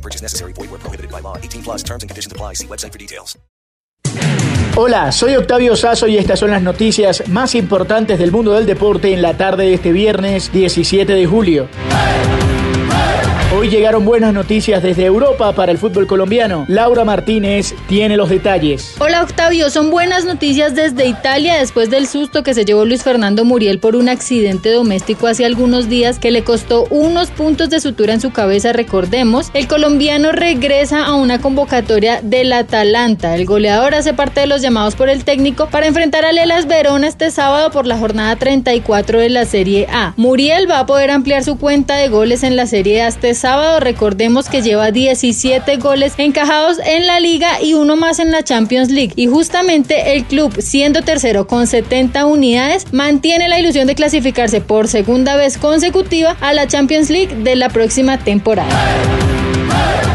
[0.00, 0.52] No purchase necessary.
[0.54, 1.36] Void where prohibited by law.
[1.36, 2.54] 18 plus terms and conditions apply.
[2.54, 3.38] See website for details.
[4.76, 9.12] Hola, soy Octavio Sazo y estas son las noticias más importantes del mundo del deporte
[9.12, 11.68] en la tarde de este viernes 17 de julio.
[13.60, 16.64] Hoy llegaron buenas noticias desde Europa para el fútbol colombiano.
[16.66, 18.94] Laura Martínez tiene los detalles.
[18.98, 23.44] Hola Octavio, son buenas noticias desde Italia después del susto que se llevó Luis Fernando
[23.44, 28.14] Muriel por un accidente doméstico hace algunos días que le costó unos puntos de sutura
[28.14, 28.72] en su cabeza.
[28.72, 33.34] Recordemos, el colombiano regresa a una convocatoria del Atalanta.
[33.34, 37.08] El goleador hace parte de los llamados por el técnico para enfrentar a Lelas Verona
[37.08, 40.14] este sábado por la jornada 34 de la Serie A.
[40.16, 43.49] Muriel va a poder ampliar su cuenta de goles en la Serie A este sábado
[43.50, 48.90] Recordemos que lleva 17 goles encajados en la liga y uno más en la Champions
[48.90, 49.12] League.
[49.16, 54.86] Y justamente el club, siendo tercero con 70 unidades, mantiene la ilusión de clasificarse por
[54.86, 59.19] segunda vez consecutiva a la Champions League de la próxima temporada.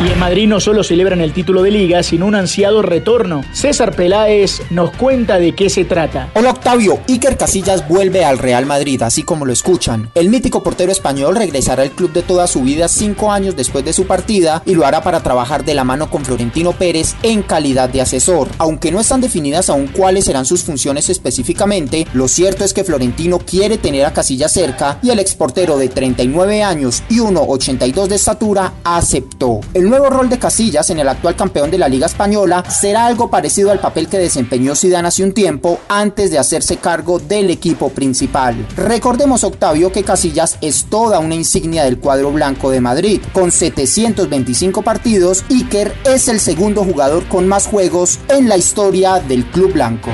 [0.04, 3.44] Y en Madrid no solo celebran el título de liga, sino un ansiado retorno.
[3.54, 6.30] César Peláez nos cuenta de qué se trata.
[6.36, 10.12] Hola Octavio, Iker Casillas vuelve al Real Madrid, así como lo escuchan.
[10.14, 13.94] El mítico portero español regresará al club de toda su vida cinco años después de
[13.94, 17.90] su partida y lo hará para trabajar de la mano con Florentino Pérez en calidad
[17.90, 18.50] de asesor.
[18.58, 23.40] Aunque no están definidas aún cuáles serán sus funciones específicamente, lo cierto es que Florentino
[23.40, 28.74] quiere tener a Casillas cerca y el exportero de 39 años y 1,82 de estatura
[28.84, 29.62] aceptó.
[29.74, 33.30] El nuevo rol de Casillas en el actual campeón de la Liga Española será algo
[33.30, 37.88] parecido al papel que desempeñó Zidane hace un tiempo antes de hacerse cargo del equipo
[37.88, 38.68] principal.
[38.76, 43.22] Recordemos Octavio que Casillas es toda una insignia del cuadro blanco de Madrid.
[43.32, 49.46] Con 725 partidos, Iker es el segundo jugador con más juegos en la historia del
[49.46, 50.10] club blanco.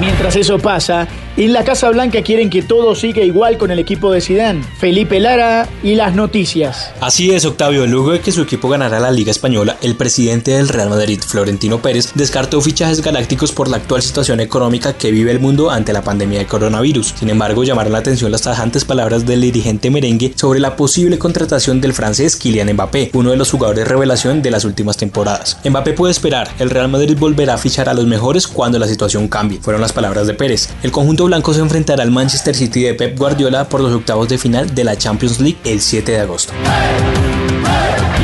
[0.00, 1.06] Mientras eso pasa,
[1.36, 4.62] en la Casa Blanca quieren que todo siga igual con el equipo de Sidán.
[4.78, 6.92] Felipe Lara y las noticias.
[7.00, 7.86] Así es, Octavio.
[7.86, 11.80] Luego de que su equipo ganara la Liga Española, el presidente del Real Madrid, Florentino
[11.80, 16.02] Pérez, descartó fichajes galácticos por la actual situación económica que vive el mundo ante la
[16.02, 17.14] pandemia de coronavirus.
[17.18, 21.80] Sin embargo, llamaron la atención las tajantes palabras del dirigente merengue sobre la posible contratación
[21.80, 25.58] del francés Kylian Mbappé, uno de los jugadores revelación de las últimas temporadas.
[25.64, 29.28] Mbappé puede esperar, el Real Madrid volverá a fichar a los mejores cuando la situación
[29.28, 29.60] cambie.
[29.60, 30.68] Fueron las palabras de Pérez.
[30.82, 34.38] El conjunto blanco se enfrentará al Manchester City de Pep Guardiola por los octavos de
[34.38, 36.52] final de la Champions League el 7 de agosto.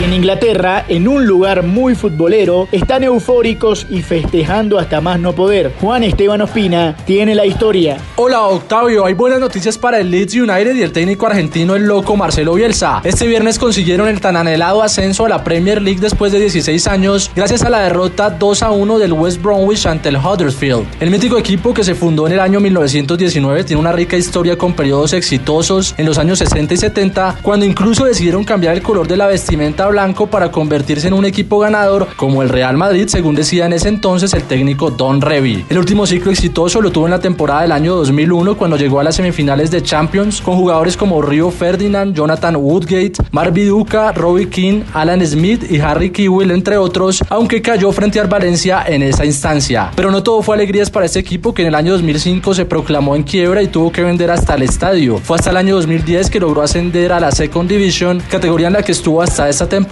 [0.09, 5.71] En Inglaterra, en un lugar muy futbolero, están eufóricos y festejando hasta más no poder.
[5.83, 7.99] Juan Esteban Ospina tiene la historia.
[8.17, 12.17] Hola Octavio, hay buenas noticias para el Leeds United y el técnico argentino el loco
[12.17, 13.03] Marcelo Bielsa.
[13.05, 17.31] Este viernes consiguieron el tan anhelado ascenso a la Premier League después de 16 años
[17.37, 20.87] gracias a la derrota 2 a 1 del West Bromwich ante el Huddersfield.
[21.01, 24.73] El mítico equipo que se fundó en el año 1919 tiene una rica historia con
[24.73, 29.19] periodos exitosos en los años 60 y 70 cuando incluso decidieron cambiar el color de
[29.19, 33.67] la vestimenta blanco para convertirse en un equipo ganador como el Real Madrid, según decía
[33.67, 35.65] en ese entonces el técnico Don Revy.
[35.69, 39.03] El último ciclo exitoso lo tuvo en la temporada del año 2001 cuando llegó a
[39.03, 44.83] las semifinales de Champions con jugadores como Rio Ferdinand, Jonathan Woodgate, Mark Viduka, Robbie King,
[44.95, 49.91] Alan Smith y Harry Kewell, entre otros, aunque cayó frente al Valencia en esa instancia.
[49.97, 53.17] Pero no todo fue alegrías para este equipo que en el año 2005 se proclamó
[53.17, 55.19] en quiebra y tuvo que vender hasta el estadio.
[55.19, 58.85] Fue hasta el año 2010 que logró ascender a la Second Division, categoría en la
[58.85, 59.88] que estuvo hasta esta temporada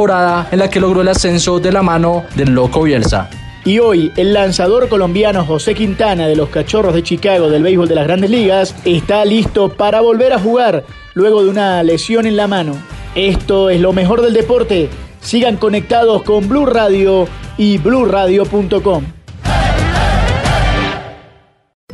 [0.50, 3.30] en la que logró el ascenso de la mano del Loco Bielsa.
[3.64, 7.94] Y hoy el lanzador colombiano José Quintana de los Cachorros de Chicago del béisbol de
[7.94, 12.46] las grandes ligas está listo para volver a jugar luego de una lesión en la
[12.46, 12.74] mano.
[13.14, 14.88] Esto es lo mejor del deporte.
[15.20, 19.15] Sigan conectados con Blue Radio y bluradio.com.